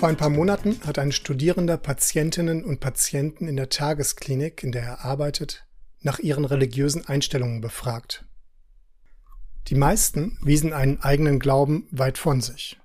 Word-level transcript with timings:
Vor 0.00 0.08
ein 0.08 0.16
paar 0.16 0.30
Monaten 0.30 0.80
hat 0.86 0.98
ein 0.98 1.12
Studierender 1.12 1.76
Patientinnen 1.76 2.64
und 2.64 2.80
Patienten 2.80 3.46
in 3.46 3.56
der 3.56 3.68
Tagesklinik, 3.68 4.62
in 4.62 4.72
der 4.72 4.82
er 4.82 5.04
arbeitet, 5.04 5.66
nach 6.00 6.18
ihren 6.18 6.46
religiösen 6.46 7.06
Einstellungen 7.06 7.60
befragt. 7.60 8.24
Die 9.66 9.74
meisten 9.74 10.38
wiesen 10.40 10.72
einen 10.72 11.02
eigenen 11.02 11.38
Glauben 11.38 11.86
weit 11.90 12.16
von 12.16 12.40
sich. 12.40 12.80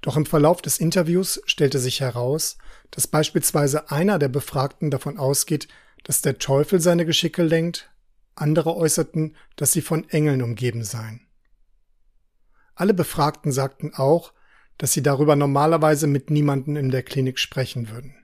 Doch 0.00 0.16
im 0.16 0.24
Verlauf 0.24 0.62
des 0.62 0.78
Interviews 0.78 1.42
stellte 1.44 1.78
sich 1.78 2.00
heraus, 2.00 2.56
dass 2.90 3.06
beispielsweise 3.06 3.90
einer 3.90 4.18
der 4.18 4.28
Befragten 4.28 4.90
davon 4.90 5.18
ausgeht, 5.18 5.68
dass 6.04 6.22
der 6.22 6.38
Teufel 6.38 6.80
seine 6.80 7.04
Geschicke 7.04 7.42
lenkt, 7.42 7.90
andere 8.34 8.74
äußerten, 8.74 9.36
dass 9.56 9.72
sie 9.72 9.82
von 9.82 10.08
Engeln 10.08 10.40
umgeben 10.40 10.84
seien. 10.84 11.20
Alle 12.74 12.94
Befragten 12.94 13.52
sagten 13.52 13.92
auch, 13.94 14.32
dass 14.78 14.92
sie 14.92 15.02
darüber 15.02 15.36
normalerweise 15.36 16.06
mit 16.06 16.30
niemanden 16.30 16.76
in 16.76 16.90
der 16.90 17.02
Klinik 17.02 17.38
sprechen 17.38 17.90
würden. 17.90 18.14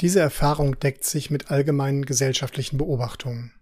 Diese 0.00 0.20
Erfahrung 0.20 0.78
deckt 0.78 1.04
sich 1.04 1.30
mit 1.30 1.50
allgemeinen 1.50 2.04
gesellschaftlichen 2.04 2.78
Beobachtungen. 2.78 3.52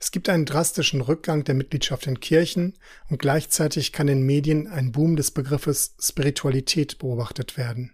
Es 0.00 0.12
gibt 0.12 0.28
einen 0.28 0.44
drastischen 0.44 1.00
Rückgang 1.00 1.44
der 1.44 1.56
Mitgliedschaft 1.56 2.06
in 2.06 2.20
Kirchen 2.20 2.78
und 3.10 3.18
gleichzeitig 3.18 3.92
kann 3.92 4.08
in 4.08 4.22
Medien 4.22 4.68
ein 4.68 4.92
Boom 4.92 5.16
des 5.16 5.32
Begriffes 5.32 5.96
Spiritualität 6.00 6.98
beobachtet 6.98 7.56
werden. 7.56 7.92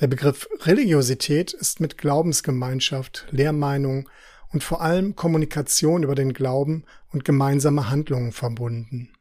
Der 0.00 0.06
Begriff 0.06 0.48
Religiosität 0.60 1.52
ist 1.52 1.80
mit 1.80 1.98
Glaubensgemeinschaft, 1.98 3.26
Lehrmeinung 3.30 4.08
und 4.52 4.62
vor 4.62 4.80
allem 4.80 5.16
Kommunikation 5.16 6.02
über 6.02 6.14
den 6.14 6.32
Glauben 6.32 6.84
und 7.10 7.24
gemeinsame 7.24 7.90
Handlungen 7.90 8.32
verbunden. 8.32 9.12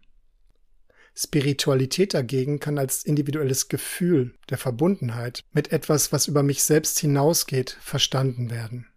Spiritualität 1.15 2.13
dagegen 2.13 2.59
kann 2.59 2.77
als 2.77 3.03
individuelles 3.03 3.67
Gefühl 3.67 4.33
der 4.49 4.57
Verbundenheit 4.57 5.43
mit 5.51 5.71
etwas, 5.71 6.11
was 6.11 6.27
über 6.27 6.41
mich 6.41 6.63
selbst 6.63 6.99
hinausgeht, 6.99 7.77
verstanden 7.81 8.49
werden. 8.49 8.87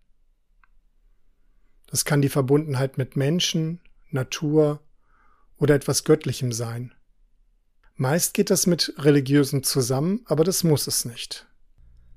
Das 1.86 2.04
kann 2.04 2.22
die 2.22 2.28
Verbundenheit 2.28 2.98
mit 2.98 3.16
Menschen, 3.16 3.80
Natur 4.10 4.80
oder 5.58 5.74
etwas 5.74 6.04
Göttlichem 6.04 6.52
sein. 6.52 6.94
Meist 7.96 8.34
geht 8.34 8.50
das 8.50 8.66
mit 8.66 8.94
Religiösen 8.98 9.62
zusammen, 9.62 10.22
aber 10.24 10.44
das 10.44 10.64
muss 10.64 10.86
es 10.86 11.04
nicht. 11.04 11.46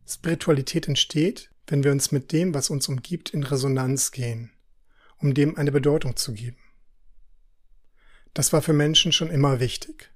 Spiritualität 0.07 0.87
entsteht, 0.87 1.51
wenn 1.67 1.83
wir 1.83 1.91
uns 1.91 2.11
mit 2.11 2.31
dem, 2.31 2.53
was 2.53 2.69
uns 2.69 2.87
umgibt, 2.87 3.29
in 3.29 3.43
Resonanz 3.43 4.11
gehen, 4.11 4.51
um 5.17 5.33
dem 5.33 5.57
eine 5.57 5.71
Bedeutung 5.71 6.15
zu 6.15 6.33
geben. 6.33 6.57
Das 8.33 8.53
war 8.53 8.61
für 8.61 8.73
Menschen 8.73 9.11
schon 9.11 9.29
immer 9.29 9.59
wichtig. 9.59 10.11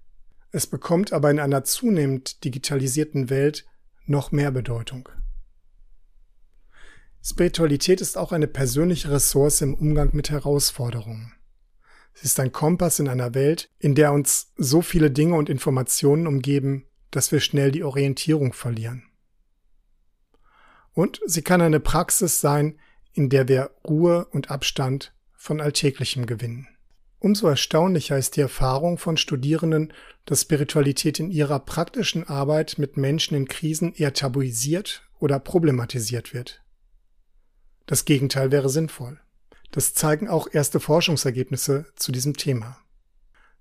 Es 0.52 0.68
bekommt 0.68 1.14
aber 1.14 1.32
in 1.32 1.40
einer 1.40 1.64
zunehmend 1.64 2.44
digitalisierten 2.44 3.30
Welt 3.30 3.66
noch 4.06 4.32
mehr 4.32 4.52
Bedeutung. 4.52 5.10
Spiritualität 7.24 8.02
ist 8.02 8.18
auch 8.18 8.32
eine 8.32 8.48
persönliche 8.48 9.12
Ressource 9.12 9.62
im 9.62 9.76
Umgang 9.76 10.10
mit 10.14 10.32
Herausforderungen. 10.32 11.34
Sie 12.14 12.26
ist 12.26 12.40
ein 12.40 12.52
Kompass 12.52 13.00
in 13.00 13.08
einer 13.08 13.34
Welt, 13.34 13.70
in 13.80 13.96
der 13.96 14.12
uns 14.12 14.52
so 14.58 14.82
viele 14.82 15.12
Dinge 15.12 15.36
und 15.36 15.50
Informationen 15.50 16.28
umgeben, 16.28 16.86
dass 17.12 17.32
wir 17.32 17.40
schnell 17.40 17.72
die 17.72 17.84
Orientierung 17.84 18.54
verlieren. 18.54 19.11
Und 20.94 21.20
sie 21.26 21.42
kann 21.42 21.62
eine 21.62 21.80
Praxis 21.80 22.42
sein, 22.42 22.80
in 23.14 23.30
der 23.30 23.48
wir 23.48 23.72
Ruhe 23.88 24.26
und 24.26 24.52
Abstand 24.52 25.14
von 25.36 25.62
Alltäglichem 25.62 26.26
gewinnen. 26.26 26.68
Umso 27.20 27.48
erstaunlicher 27.48 28.18
ist 28.18 28.36
die 28.36 28.42
Erfahrung 28.42 28.98
von 28.98 29.16
Studierenden, 29.16 29.94
dass 30.26 30.42
Spiritualität 30.42 31.20
in 31.20 31.30
ihrer 31.30 31.60
praktischen 31.60 32.28
Arbeit 32.28 32.80
mit 32.80 32.98
Menschen 32.98 33.36
in 33.36 33.48
Krisen 33.48 33.94
eher 33.94 34.14
tabuisiert 34.14 35.04
oder 35.20 35.40
problematisiert 35.40 36.34
wird. 36.34 36.62
Das 37.86 38.06
Gegenteil 38.06 38.52
wäre 38.52 38.70
sinnvoll. 38.70 39.20
Das 39.72 39.94
zeigen 39.94 40.28
auch 40.30 40.48
erste 40.52 40.80
Forschungsergebnisse 40.80 41.86
zu 41.96 42.12
diesem 42.12 42.36
Thema. 42.36 42.78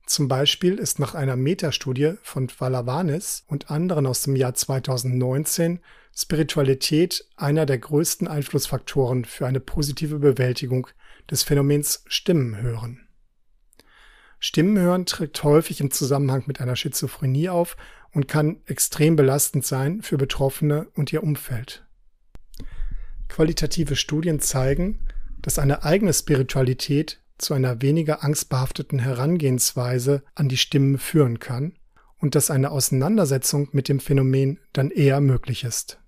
Zum 0.06 0.26
Beispiel 0.26 0.78
ist 0.78 0.98
nach 0.98 1.14
einer 1.14 1.36
Metastudie 1.36 2.14
von 2.22 2.50
Valavanis 2.58 3.44
und 3.46 3.70
anderen 3.70 4.06
aus 4.06 4.22
dem 4.22 4.36
Jahr 4.36 4.54
2019 4.54 5.80
Spiritualität 6.14 7.24
einer 7.36 7.66
der 7.66 7.78
größten 7.78 8.28
Einflussfaktoren 8.28 9.24
für 9.24 9.46
eine 9.46 9.60
positive 9.60 10.18
Bewältigung 10.18 10.88
des 11.30 11.42
Phänomens 11.42 12.04
Stimmenhören. 12.06 13.06
Stimmenhören 14.38 15.06
tritt 15.06 15.42
häufig 15.44 15.80
im 15.80 15.90
Zusammenhang 15.90 16.44
mit 16.46 16.60
einer 16.60 16.76
Schizophrenie 16.76 17.50
auf 17.50 17.76
und 18.12 18.26
kann 18.26 18.60
extrem 18.66 19.16
belastend 19.16 19.64
sein 19.64 20.02
für 20.02 20.16
Betroffene 20.16 20.88
und 20.94 21.12
ihr 21.12 21.22
Umfeld. 21.22 21.86
Qualitative 23.28 23.96
Studien 23.96 24.40
zeigen, 24.40 25.06
dass 25.38 25.58
eine 25.58 25.84
eigene 25.84 26.12
Spiritualität 26.12 27.22
zu 27.38 27.54
einer 27.54 27.80
weniger 27.80 28.24
angstbehafteten 28.24 28.98
Herangehensweise 28.98 30.22
an 30.34 30.48
die 30.48 30.58
Stimmen 30.58 30.98
führen 30.98 31.38
kann 31.38 31.74
und 32.20 32.34
dass 32.34 32.50
eine 32.50 32.70
Auseinandersetzung 32.70 33.68
mit 33.72 33.88
dem 33.88 33.98
Phänomen 33.98 34.60
dann 34.72 34.90
eher 34.90 35.20
möglich 35.20 35.64
ist. 35.64 35.98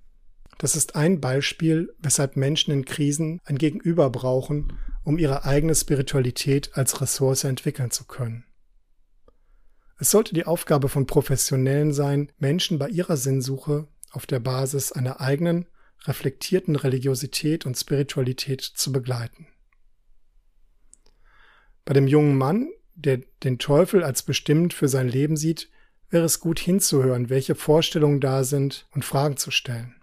Das 0.58 0.76
ist 0.76 0.94
ein 0.94 1.20
Beispiel, 1.20 1.92
weshalb 1.98 2.36
Menschen 2.36 2.72
in 2.72 2.84
Krisen 2.84 3.40
ein 3.44 3.58
Gegenüber 3.58 4.10
brauchen, 4.10 4.78
um 5.02 5.18
ihre 5.18 5.44
eigene 5.44 5.74
Spiritualität 5.74 6.70
als 6.74 7.00
Ressource 7.00 7.44
entwickeln 7.44 7.90
zu 7.90 8.04
können. 8.04 8.44
Es 9.98 10.10
sollte 10.10 10.34
die 10.34 10.46
Aufgabe 10.46 10.88
von 10.88 11.06
Professionellen 11.06 11.92
sein, 11.92 12.30
Menschen 12.38 12.78
bei 12.78 12.88
ihrer 12.88 13.16
Sinnsuche 13.16 13.88
auf 14.10 14.26
der 14.26 14.40
Basis 14.40 14.92
einer 14.92 15.20
eigenen, 15.20 15.66
reflektierten 16.04 16.76
Religiosität 16.76 17.66
und 17.66 17.76
Spiritualität 17.76 18.60
zu 18.60 18.92
begleiten. 18.92 19.46
Bei 21.84 21.94
dem 21.94 22.06
jungen 22.06 22.36
Mann, 22.36 22.70
der 22.94 23.22
den 23.42 23.58
Teufel 23.58 24.04
als 24.04 24.22
bestimmt 24.22 24.74
für 24.74 24.88
sein 24.88 25.08
Leben 25.08 25.36
sieht, 25.36 25.70
wäre 26.12 26.24
es 26.26 26.40
gut 26.40 26.60
hinzuhören, 26.60 27.30
welche 27.30 27.54
Vorstellungen 27.54 28.20
da 28.20 28.44
sind 28.44 28.86
und 28.92 29.04
Fragen 29.04 29.38
zu 29.38 29.50
stellen. 29.50 29.96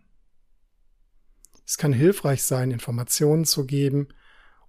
Es 1.66 1.78
kann 1.78 1.94
hilfreich 1.94 2.42
sein, 2.44 2.72
Informationen 2.72 3.46
zu 3.46 3.68
geben 3.68 4.10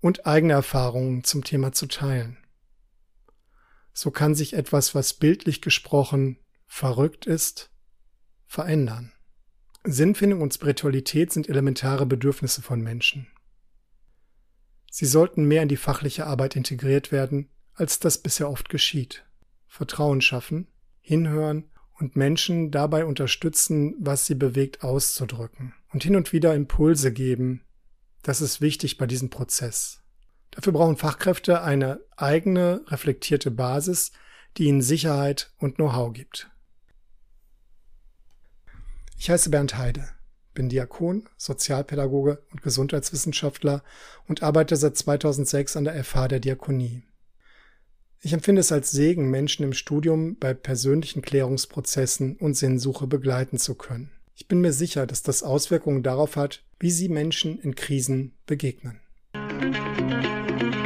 und 0.00 0.26
eigene 0.26 0.52
Erfahrungen 0.52 1.24
zum 1.24 1.42
Thema 1.42 1.72
zu 1.72 1.86
teilen. 1.86 2.36
So 3.94 4.10
kann 4.10 4.34
sich 4.34 4.52
etwas, 4.52 4.94
was 4.94 5.14
bildlich 5.14 5.62
gesprochen 5.62 6.38
verrückt 6.66 7.26
ist, 7.26 7.70
verändern. 8.46 9.12
Sinnfindung 9.82 10.42
und 10.42 10.52
Spiritualität 10.52 11.32
sind 11.32 11.48
elementare 11.48 12.04
Bedürfnisse 12.04 12.60
von 12.60 12.82
Menschen. 12.82 13.28
Sie 14.90 15.06
sollten 15.06 15.44
mehr 15.44 15.62
in 15.62 15.68
die 15.68 15.78
fachliche 15.78 16.26
Arbeit 16.26 16.54
integriert 16.54 17.12
werden, 17.12 17.48
als 17.74 17.98
das 17.98 18.18
bisher 18.18 18.50
oft 18.50 18.68
geschieht. 18.68 19.24
Vertrauen 19.66 20.20
schaffen, 20.20 20.66
hinhören 21.10 21.64
und 21.98 22.14
Menschen 22.14 22.70
dabei 22.70 23.04
unterstützen, 23.04 23.96
was 23.98 24.26
sie 24.26 24.36
bewegt 24.36 24.84
auszudrücken 24.84 25.74
und 25.92 26.04
hin 26.04 26.14
und 26.14 26.32
wieder 26.32 26.54
Impulse 26.54 27.12
geben. 27.12 27.64
Das 28.22 28.40
ist 28.40 28.60
wichtig 28.60 28.96
bei 28.96 29.06
diesem 29.06 29.28
Prozess. 29.28 30.04
Dafür 30.52 30.72
brauchen 30.72 30.96
Fachkräfte 30.96 31.62
eine 31.62 32.00
eigene, 32.16 32.82
reflektierte 32.86 33.50
Basis, 33.50 34.12
die 34.56 34.66
ihnen 34.66 34.82
Sicherheit 34.82 35.52
und 35.58 35.76
Know-how 35.76 36.12
gibt. 36.12 36.48
Ich 39.18 39.30
heiße 39.30 39.50
Bernd 39.50 39.76
Heide, 39.76 40.08
bin 40.54 40.68
Diakon, 40.68 41.28
Sozialpädagoge 41.36 42.44
und 42.52 42.62
Gesundheitswissenschaftler 42.62 43.82
und 44.28 44.44
arbeite 44.44 44.76
seit 44.76 44.96
2006 44.96 45.76
an 45.76 45.84
der 45.84 46.04
FH 46.04 46.28
der 46.28 46.40
Diakonie. 46.40 47.02
Ich 48.22 48.34
empfinde 48.34 48.60
es 48.60 48.70
als 48.70 48.90
Segen, 48.90 49.30
Menschen 49.30 49.64
im 49.64 49.72
Studium 49.72 50.36
bei 50.38 50.52
persönlichen 50.52 51.22
Klärungsprozessen 51.22 52.36
und 52.36 52.54
Sinnsuche 52.54 53.06
begleiten 53.06 53.56
zu 53.56 53.74
können. 53.74 54.10
Ich 54.36 54.46
bin 54.46 54.60
mir 54.60 54.74
sicher, 54.74 55.06
dass 55.06 55.22
das 55.22 55.42
Auswirkungen 55.42 56.02
darauf 56.02 56.36
hat, 56.36 56.62
wie 56.78 56.90
Sie 56.90 57.08
Menschen 57.08 57.58
in 57.58 57.74
Krisen 57.74 58.34
begegnen. 58.44 59.00
Musik 59.34 60.79